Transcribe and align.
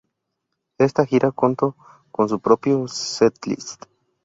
Esta 0.79 1.05
gira 1.05 1.31
contó 1.31 1.75
con 2.09 2.27
su 2.27 2.39
propio 2.39 2.87
setlist. 2.87 3.83